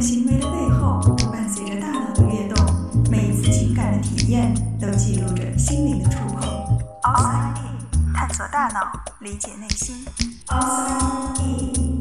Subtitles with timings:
[0.00, 1.00] 行为的背后，
[1.32, 2.64] 伴随着大脑的跃动，
[3.10, 6.48] 每一次情感的体验都记录着心灵的触碰。
[7.02, 10.06] Outside In，探索大脑，理解内心。
[10.46, 11.98] Outside In。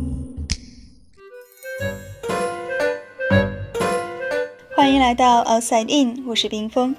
[4.76, 6.96] 欢迎来到 Outside In，我是冰峰。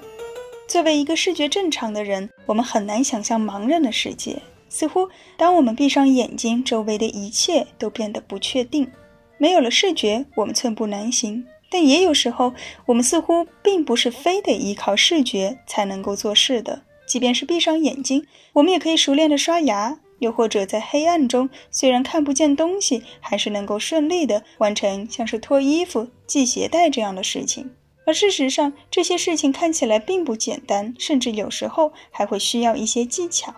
[0.67, 4.41] 作为一个视觉正常的人，我们很难想象盲人的世界。
[4.67, 5.07] 似乎
[5.37, 8.91] 当我们闭上眼睛，周围的一切都变得不确定。
[9.39, 11.43] 没有了视觉，我们寸步难行。
[11.71, 12.53] 但也有时候，
[12.87, 16.83] 我们似乎并不是非得依靠视觉才能够做事的。
[17.07, 27.71] 即便是闭上眼睛，我们也可以熟练的刷牙，又或者在黑暗中，虽然看不见东西，还是能够顺利的完成像是脱衣服、系鞋带这样的事情。
[28.05, 33.53] 而事实上，这些事情看起来并不简单，甚至有时候还会需要一些技巧。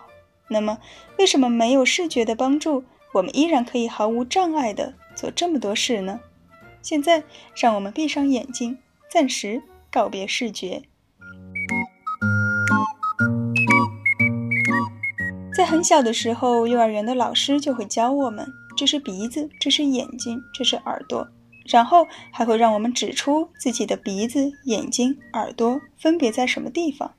[0.48, 0.78] 那么，
[1.18, 6.18] 为什么没有视觉的帮助，我们依然可以毫无障碍的做这么多事呢？
[6.82, 7.22] 现在，
[7.54, 10.82] 让我们闭上眼睛，暂时告别视觉。
[15.54, 21.28] 在很小的时候，幼儿园的老师就会教我们：这是鼻子，这是眼睛，这是耳朵。
[21.68, 27.12] 然后还会让我们指出自己的鼻子、眼睛、耳朵分别在什么地方。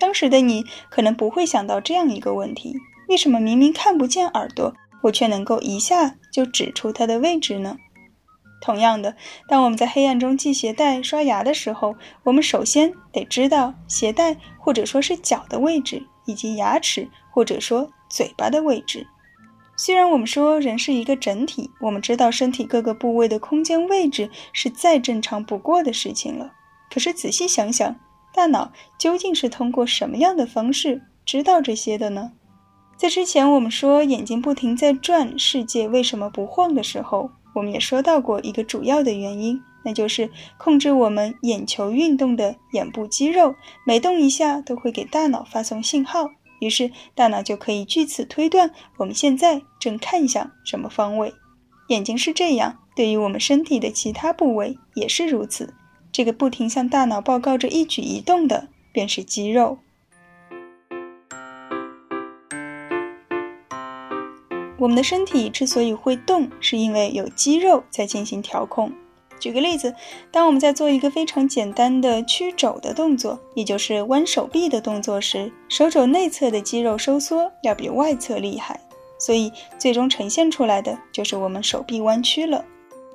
[0.00, 2.74] 当时的你可能不会想到这样一个问题：
[3.06, 7.78] 为什么明明看不见耳朵，我却能够一下就指出它的位置呢？
[8.60, 9.16] 同样的，
[9.48, 19.06] 当我们在黑暗中系鞋带、刷牙的时候，我们首先得知道鞋带或者说是脚的位置，以及牙齿或者说嘴巴的位置。
[19.78, 26.52] 虽然我们说人是一个整体，我们知道身体各个部位的空间位置是再正常不过的事情了，
[26.90, 27.96] 可是仔细想想，
[28.34, 32.32] 大脑究竟是通过什么样的方式知道这些的呢？
[32.96, 46.30] 在之前我们说眼睛不停在转，世界为什么不晃的时候，我们也说到过一个主要的原因，那就是控制我们眼球运动的眼部肌肉，每动一下都会给大脑发送信号。
[46.60, 51.34] 于是，大脑就可以据此推断我们现在正看向什么方位。
[51.88, 55.74] 眼睛是这样，对于我们身体的其他部位也是如此。
[56.10, 59.78] 这个不停向大脑报告着一举一动的，便是肌肉。
[64.78, 68.92] 我们的身体之所以会动，是因为有肌肉在进行调控。
[69.38, 69.94] 举个例子，
[70.30, 78.80] 当我们在做一个非常简单的屈肘的动作，也就是弯手臂的动作时，手肘内侧的肌肉收缩要比外侧厉害，
[79.18, 82.64] 所以最终呈现出来的就是我们手臂弯曲了。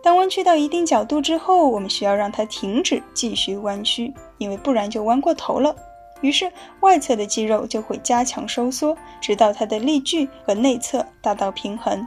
[0.03, 5.75] 当弯曲到一定角度之后，我们需要让它停止继续弯曲，因为不然就弯过头了。
[6.22, 12.06] 于是外侧的肌肉就会加强收缩，直到它的力矩和内侧达到平衡。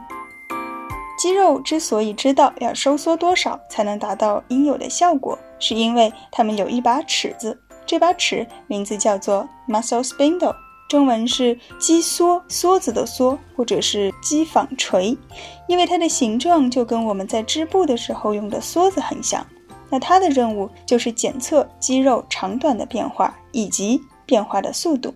[1.17, 7.57] 肌肉之所以知道要收缩多少才能达到应有的效果，是因为它们有一把尺子。
[7.85, 10.55] 这把尺名字叫做 muscle spindle，
[10.89, 15.17] 中文是肌梭，梭子的梭，或者是肌纺锤，
[15.67, 19.45] 因为它的形状就跟我们在织布的时候用的梭子很像。
[19.95, 25.15] 那它的任务就是检测肌肉长短的变化以及变化的速度。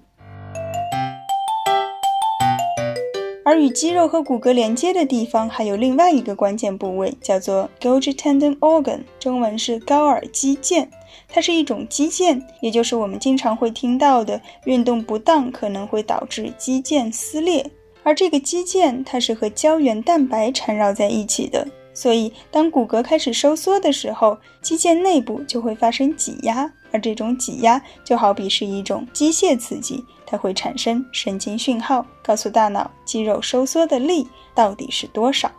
[3.44, 10.88] 而与肌肉和骨骼连接的地方还有另外一个关键部位，叫做 Golgi tendon organ，中文是高尔基腱。
[11.28, 17.70] 它是一种肌腱，也就是我们经常会听到的运动不当可能会导致肌腱撕裂。
[18.04, 21.68] 而这个肌腱它是和胶原蛋白缠绕在一起的，
[22.00, 30.02] 所以当骨骼开始收缩的时候，肌腱内部就会发生挤压，而这种挤压就好比是一种机械刺激。
[30.26, 35.52] 它会产生神经讯号，告诉大脑肌肉收缩的力到底是多少。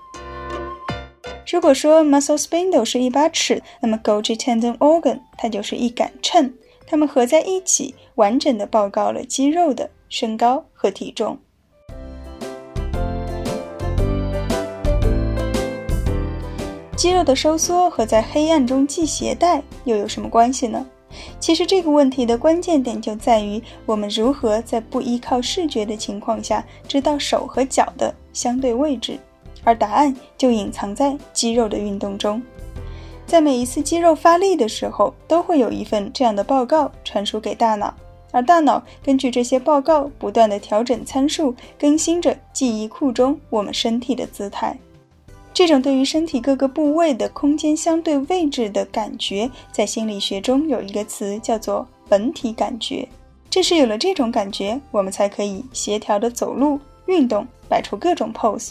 [1.52, 6.54] 如果说 muscle spindle 是一把尺，那么 Golgi tendon organ 它就是一杆秤，
[6.86, 11.38] 它们合在一起，完整的报告了肌肉的身高和体重。
[17.00, 20.84] 肌肉的收缩和在黑暗中系鞋带又有什么关系呢？
[21.40, 29.18] 其实这个问题的关键点就在于我们如何在不依靠视觉的情况下知道手和脚的相对位置，
[29.64, 32.42] 而答案就隐藏在肌肉的运动中。
[33.26, 37.94] 在每一次肌肉发力的时候，都会有一份这样的报告传输给大脑，
[38.30, 44.76] 而大脑根据这些报告不断的调整参数，更新着记忆库中我们身体的姿态。
[45.52, 53.06] 这种对于身体各个部位的空间相对位置的感觉，在心理学中有一个词叫做本体感觉。
[53.50, 58.70] 正是有了这种感觉，我们才可以协调的走路、运动、摆出各种 pose。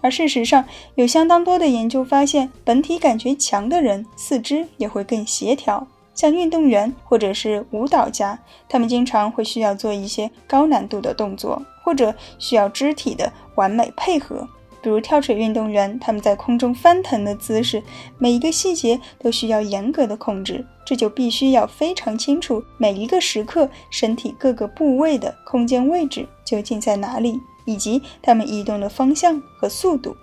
[0.00, 0.64] 而事实上，
[0.96, 5.86] 有相当多的研究发现，本体感觉强的人四肢也会更协调。
[6.14, 8.38] 像运动员或者是舞蹈家，
[8.68, 14.48] 他们经常会需要做一些高难度的动作，或者需要肢体的完美配合。
[14.84, 17.82] 比如跳水运动员，他们在空中翻腾的姿势，
[18.18, 30.14] 每一个细节都需要严格的控制，这就必须要非常清楚每一个时刻身体各个部位的空间位置究竟在哪里，以及它们移动的方向和速度。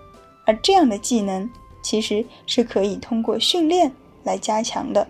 [0.46, 1.50] 而这样的技能
[1.82, 3.92] 其实是可以通过训练
[4.24, 5.08] 来加强的。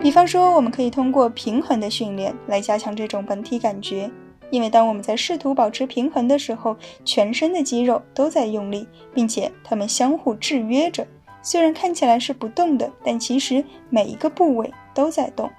[0.00, 4.08] 比方说，我们可以通过平衡的训练来加强这种本体感觉。
[4.52, 6.76] 因为当我们在试图保持平衡的时候，
[7.06, 11.06] 全身的肌肉都在用力，并且它们相互制约着。
[11.40, 15.50] 虽然看起来是不动的，但其实每一个部位都在动。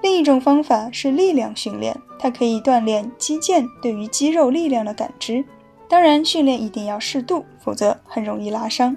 [0.00, 5.44] 另一种方法是力量训练，它可以锻炼肌腱对于肌肉力量的感知。
[5.86, 8.96] 当然，训练一定要适度，否则很容易拉伤。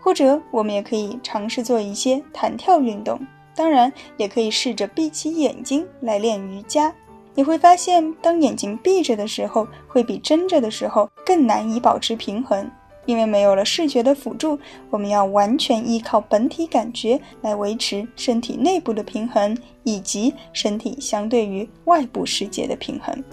[0.00, 3.20] 或者，我们也可以尝试做一些弹跳运动。
[3.54, 6.94] 当然，也可以试着闭起眼睛来练瑜伽。
[7.34, 12.68] 你会发现，当眼睛闭着的时候，会比睁着的时候更难以保持平衡，
[13.06, 14.58] 因为没有了视觉的辅助，
[14.90, 23.24] 我们要完全依靠本体感觉来维持身体内部的平衡，以及身体相对于外部世界的平衡。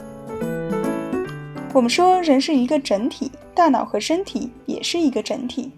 [1.73, 5.71] 我们说，人是一个整体，大脑和身体也是一个整体。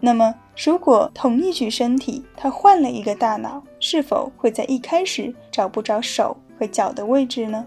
[0.00, 6.36] 那么，如果同一具身体它换了一个大脑，是否会在一开始找不着手？
[6.58, 7.66] 和脚的位置呢？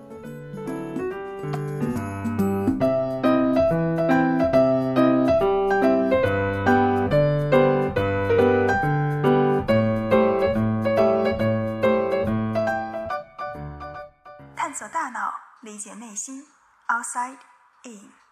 [14.55, 16.43] 探索大脑，理解内心
[16.87, 17.37] ，Outside
[17.83, 18.28] In。